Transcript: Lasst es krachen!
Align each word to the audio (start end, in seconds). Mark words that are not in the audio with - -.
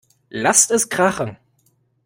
Lasst 0.31 0.71
es 0.71 0.89
krachen! 0.89 1.37